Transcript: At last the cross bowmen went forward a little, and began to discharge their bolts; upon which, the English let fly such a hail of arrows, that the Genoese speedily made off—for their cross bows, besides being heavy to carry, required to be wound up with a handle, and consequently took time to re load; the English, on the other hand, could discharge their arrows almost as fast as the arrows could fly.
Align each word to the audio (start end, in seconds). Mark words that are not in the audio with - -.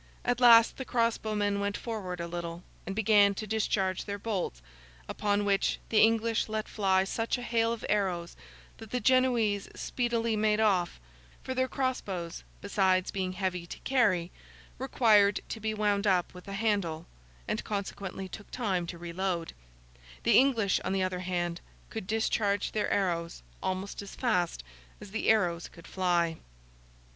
At 0.25 0.39
last 0.41 0.77
the 0.77 0.83
cross 0.83 1.19
bowmen 1.19 1.59
went 1.59 1.77
forward 1.77 2.19
a 2.19 2.27
little, 2.27 2.63
and 2.87 2.95
began 2.95 3.35
to 3.35 3.45
discharge 3.45 4.05
their 4.05 4.17
bolts; 4.17 4.63
upon 5.07 5.45
which, 5.45 5.77
the 5.89 6.01
English 6.01 6.49
let 6.49 6.67
fly 6.67 7.03
such 7.03 7.37
a 7.37 7.43
hail 7.43 7.71
of 7.71 7.85
arrows, 7.87 8.35
that 8.79 8.89
the 8.89 8.99
Genoese 8.99 9.69
speedily 9.75 10.35
made 10.35 10.59
off—for 10.59 11.53
their 11.53 11.67
cross 11.67 12.01
bows, 12.01 12.43
besides 12.61 13.11
being 13.11 13.33
heavy 13.33 13.67
to 13.67 13.77
carry, 13.81 14.31
required 14.79 15.41
to 15.49 15.59
be 15.59 15.71
wound 15.75 16.07
up 16.07 16.33
with 16.33 16.47
a 16.47 16.53
handle, 16.53 17.05
and 17.47 17.63
consequently 17.63 18.27
took 18.27 18.49
time 18.49 18.87
to 18.87 18.97
re 18.97 19.13
load; 19.13 19.53
the 20.23 20.35
English, 20.35 20.79
on 20.83 20.93
the 20.93 21.03
other 21.03 21.19
hand, 21.19 21.61
could 21.91 22.07
discharge 22.07 22.71
their 22.71 22.89
arrows 22.89 23.43
almost 23.61 24.01
as 24.01 24.15
fast 24.15 24.63
as 24.99 25.11
the 25.11 25.29
arrows 25.29 25.67
could 25.67 25.85
fly. 25.85 26.37